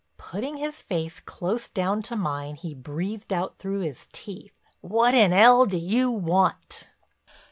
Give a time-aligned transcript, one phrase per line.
[0.17, 5.31] Putting his face close down to mine he breathed out through his teeth: "What in
[5.31, 6.87] 'ell do you want?"